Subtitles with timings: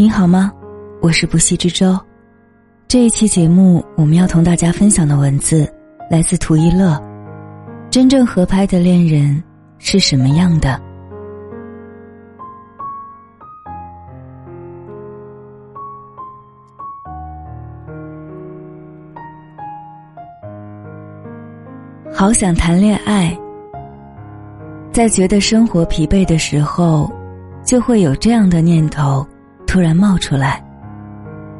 [0.00, 0.52] 你好吗？
[1.02, 1.98] 我是不息之舟。
[2.86, 5.68] 这一期节目，我们要同大家分享的文字
[6.08, 6.96] 来自图一乐。
[7.90, 9.42] 真正合拍的恋人
[9.80, 10.80] 是什么样的？
[22.14, 23.36] 好想谈恋爱，
[24.92, 27.10] 在觉得生活疲惫的时候，
[27.64, 29.26] 就会有这样的念头。
[29.68, 30.64] 突然冒出来，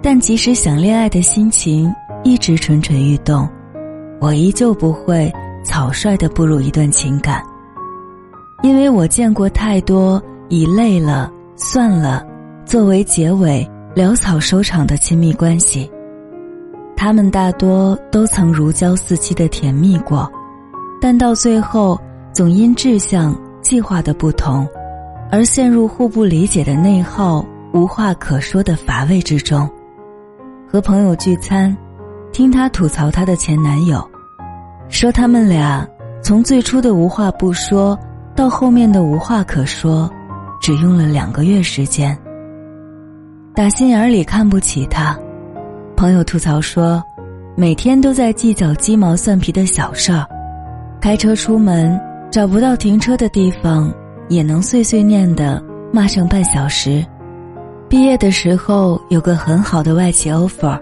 [0.00, 1.92] 但即使想恋爱的心情
[2.22, 3.46] 一直蠢蠢欲动，
[4.20, 5.30] 我依旧不会
[5.64, 7.42] 草率的步入一段情感，
[8.62, 12.24] 因为我见过太多以累了算了
[12.64, 15.90] 作为结尾潦草收场的亲密关系，
[16.96, 20.30] 他们大多都曾如胶似漆的甜蜜过，
[21.00, 22.00] 但到最后
[22.32, 24.64] 总因志向计划的不同，
[25.28, 27.44] 而陷入互不理解的内耗。
[27.76, 29.68] 无话可说的乏味之中，
[30.66, 31.76] 和朋友聚餐，
[32.32, 34.02] 听他吐槽他的前男友，
[34.88, 35.86] 说他们俩
[36.22, 37.96] 从最初的无话不说
[38.34, 40.10] 到后面的无话可说，
[40.58, 42.16] 只用了两个月时间。
[43.54, 45.14] 打心眼里看不起他，
[45.98, 47.04] 朋友吐槽说，
[47.56, 50.26] 每天都在计较鸡毛蒜皮的小事儿，
[50.98, 53.92] 开车出门找不到停车的地方，
[54.30, 57.04] 也能碎碎念的骂上半小时。
[57.88, 60.76] 毕业的时候有个很好的外企 offer，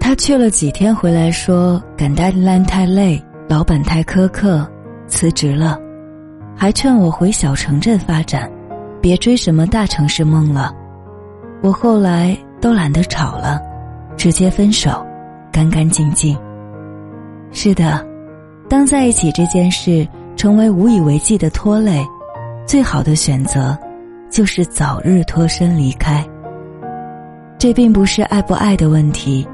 [0.00, 4.68] 他去了几天回来说赶 deadline 太累，老板太苛刻，
[5.06, 5.78] 辞职了，
[6.56, 8.50] 还劝我回小城镇发展，
[9.00, 10.74] 别追什么大城市梦了。
[11.62, 13.60] 我后来都懒得吵了，
[14.16, 15.06] 直接分手，
[15.52, 16.36] 干干净净。
[17.52, 18.04] 是的，
[18.68, 22.04] 当在一起这件事成为无以为继的拖累，
[22.66, 23.78] 最好的选择，
[24.28, 26.26] 就是早日脱身离开。
[27.62, 29.46] 这并不是爱不爱的问题，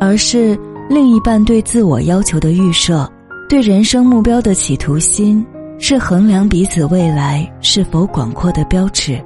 [0.00, 0.58] 而是
[0.88, 3.06] 另一半对自我要求的预设，
[3.50, 5.44] 对人生目标的企图心，
[5.78, 9.22] 是衡量彼此未来是否广阔的标尺。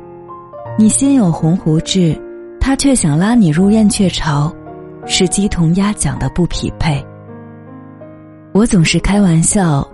[0.77, 2.21] 你心有鸿鹄志，
[2.59, 4.53] 他却想拉你入燕雀巢，
[5.07, 7.01] 是鸡同鸭讲的不匹配。
[8.53, 9.89] 我总是开玩笑，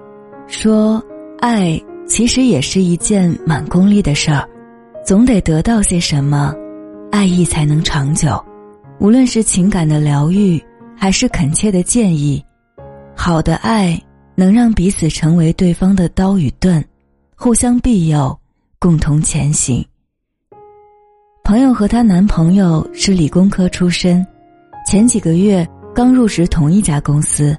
[0.47, 0.99] 说
[1.41, 4.49] 爱其实也是一件蛮功利的事儿，
[5.05, 6.55] 总得得到些什么。
[7.15, 8.45] 爱意才能长久，
[8.99, 10.61] 无论是情感的疗愈，
[10.97, 12.45] 还是恳切的建议，
[13.15, 13.97] 好的爱
[14.35, 16.85] 能让彼此成为对方的刀与盾，
[17.37, 18.37] 互相庇佑，
[18.81, 19.87] 共同前行。
[21.45, 24.27] 朋友和她男朋友是理工科出身，
[24.85, 25.65] 前几个月
[25.95, 27.57] 刚入职同一家公司，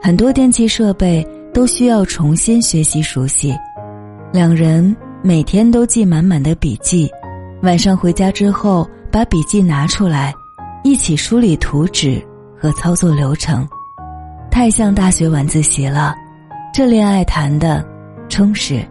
[0.00, 3.52] 很多电器设备都需要重新学习熟悉，
[4.32, 7.10] 两人每天都记满满的笔记。
[7.66, 10.32] 晚上回家之后，把笔记拿出来，
[10.84, 12.24] 一起梳理图纸
[12.56, 13.68] 和操作流程，
[14.52, 16.14] 太像大学晚自习了。
[16.72, 17.84] 这恋爱谈的
[18.28, 18.86] 充实，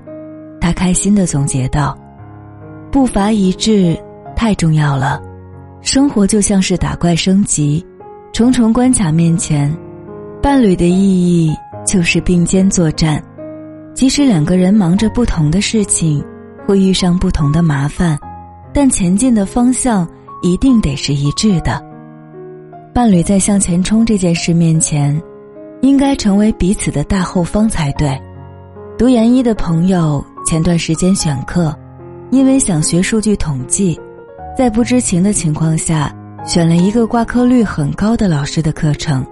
[0.59, 1.97] 他开心的总结道
[2.91, 3.97] ：“步伐一致
[4.36, 5.22] 太重要了。
[5.80, 7.81] 生活就像是打怪升级，
[8.34, 9.74] 重重关卡面前，
[10.42, 11.56] 伴侣的意义
[11.88, 13.24] 就是并肩作战。
[13.94, 16.22] 即使两个人忙着不同的事情，
[16.68, 18.19] 会遇上不同的麻烦。”
[18.75, 20.06] 但前进的方向
[20.41, 21.81] 一定得是一致的。
[22.94, 25.19] 伴侣在向前冲这件事面前，
[25.81, 28.22] 应该成为彼此的大后方才对。
[28.97, 31.74] 读研一的朋友前段时间选课，
[32.31, 33.97] 因为想学数据统计，
[34.58, 36.13] 在不知情的情况下
[36.46, 39.25] 选了一个挂科率很高的老师的课程。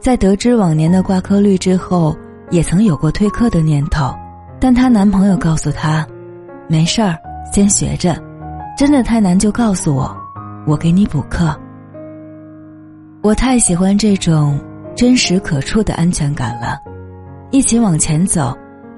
[0.00, 2.16] 在得知往年的挂科率之后，
[2.50, 4.14] 也曾有过退课的念头，
[4.58, 6.06] 但她男朋友告诉她
[6.66, 7.14] ：“没事儿，
[7.52, 8.16] 先学着。”
[8.80, 10.16] 真的太难就告诉我，
[10.66, 11.54] 我给你补课。
[13.20, 14.58] 我太喜欢这种
[14.96, 16.78] 真实可触的安全感了，
[17.50, 18.56] 一起往前走，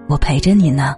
[0.08, 0.94] 我陪着你呢。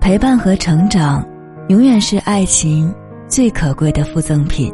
[0.00, 1.26] 陪伴和成长，
[1.66, 2.94] 永远是爱情
[3.26, 4.72] 最可贵的附赠品。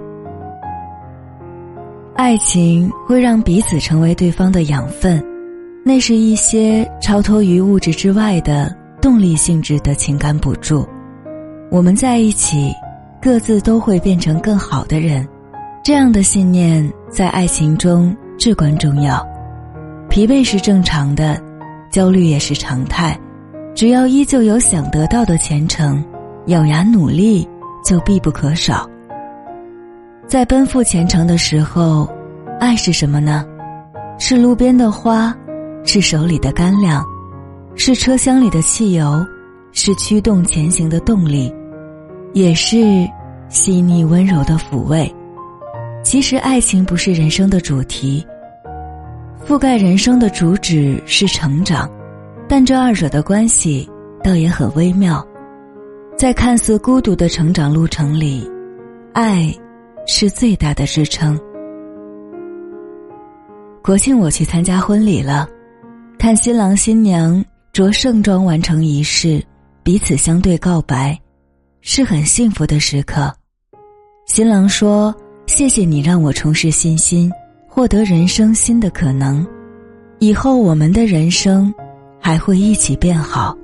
[2.15, 5.25] 爱情会让彼此成为对方的养分，
[5.83, 10.87] 那是一些超脱于物质之外的动力性质的情感补助。
[11.71, 12.71] 我们在一起。
[13.23, 15.25] 各自都会变成更好的人，
[15.85, 19.25] 这样的信念在爱情中至关重要。
[20.11, 21.41] 疲惫是正常的，
[21.89, 23.17] 焦虑也是常态。
[23.77, 26.05] 只要依旧有想得到的前程，
[26.47, 27.49] 咬牙努力
[27.85, 28.91] 就必不可少。
[30.27, 32.09] 在奔赴前程的时候，
[32.59, 33.47] 爱是什么呢？
[34.19, 35.33] 是路边的花，
[35.85, 37.05] 是手里的干粮，
[37.77, 39.25] 是车厢里的汽油，
[39.71, 41.55] 是驱动前行的动力。
[42.33, 43.09] 也是
[43.49, 45.13] 细腻温柔的抚慰。
[46.03, 48.27] 其实，爱情不是人生的主题，
[49.47, 51.91] 覆盖人生的主旨是成长，
[52.49, 53.89] 但这二者的关系
[54.23, 55.25] 倒也很微妙。
[56.17, 58.49] 在看似孤独的成长路程里，
[59.13, 59.53] 爱
[60.07, 61.39] 是最大的支撑。
[63.83, 65.49] 国庆我去参加婚礼了，
[66.19, 69.43] 看新郎新娘着盛装完成仪式，
[69.83, 71.19] 彼此相对告白，
[71.85, 73.31] 是很幸福的时刻。
[74.25, 75.13] 新郎说
[75.47, 77.31] ：“谢谢你让我重拾信心，
[77.69, 79.45] 获得人生新的可能，
[80.21, 81.75] 以后我们的人生
[82.21, 83.57] 还会一起变好。”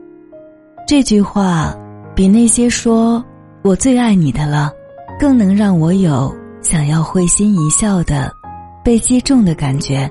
[0.84, 1.72] 这句话
[2.16, 3.24] 比那些说
[3.62, 4.72] 我最爱你的了，
[5.16, 8.32] 更能让我有想要会心一笑的。
[8.84, 10.10] 被击中的感觉，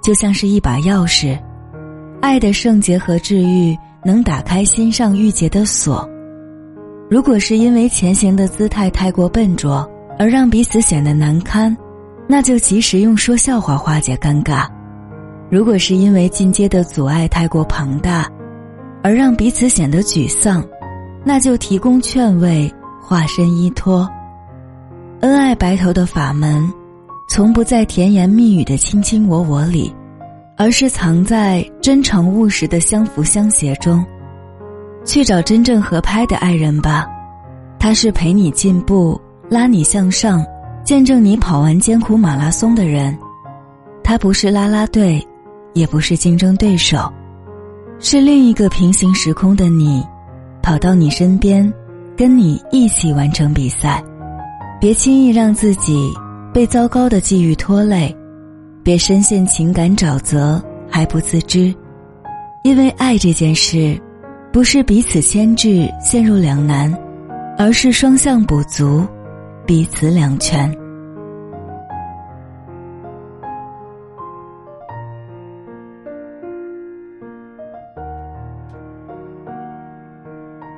[0.00, 1.36] 就像是一把钥匙，
[2.20, 6.08] 爱的圣洁和治愈能打开心上郁结的锁。
[7.08, 9.88] 如果是因为前行的姿态太过笨拙
[10.18, 11.76] 而让彼此显得难堪，
[12.26, 14.66] 那就及时用说笑话化解尴尬；
[15.48, 18.28] 如果是因为进阶的阻碍太过庞大，
[19.02, 20.64] 而让彼此显得沮丧，
[21.24, 24.08] 那就提供劝慰，化身依托。
[25.20, 26.68] 恩爱白头的法门。
[27.28, 29.92] 从不在甜言蜜语的卿卿我我里，
[30.56, 34.04] 而是藏在真诚务实的相扶相携中。
[35.06, 37.06] 去找真正合拍的爱人吧，
[37.78, 39.18] 他是陪你进步、
[39.48, 40.44] 拉你向上、
[40.84, 43.16] 见证你跑完艰苦马拉松的人。
[44.04, 45.26] 他不是啦啦队，
[45.72, 47.10] 也不是竞争对手，
[47.98, 50.04] 是另一个平行时空的你，
[50.62, 51.72] 跑到你身边，
[52.16, 54.02] 跟你一起完成比赛。
[54.80, 56.12] 别轻易让自己。
[56.54, 58.16] 被糟糕的际遇拖累，
[58.82, 61.74] 别深陷情感沼泽还不自知，
[62.62, 64.00] 因为爱这件事，
[64.56, 66.90] 不是彼此牵制陷入两难，
[67.58, 69.06] 而是双向补足，
[69.66, 70.74] 彼此两全。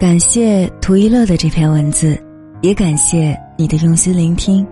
[0.01, 2.21] 感谢图一乐的这篇文字，
[2.63, 4.67] 也感谢你的用心聆听。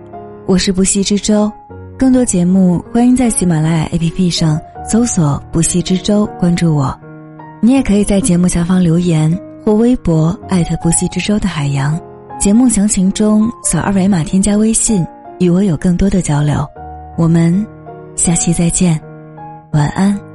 [0.45, 1.49] 我是不息之舟，
[1.97, 7.06] 更多节目欢迎在喜马拉雅 APP 上搜索“不息之舟”，关注我。
[7.59, 11.99] 你也可以在节目下方留言或微博艾特“不息之舟”的海洋。
[12.39, 15.05] 节目详情中扫二维码添加微信，
[15.39, 16.65] 与我有更多的交流。
[17.17, 17.65] 我们
[18.15, 19.01] 下期再见，
[19.71, 20.26] 晚安。